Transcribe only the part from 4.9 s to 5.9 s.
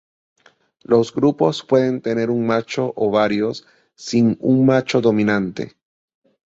dominante.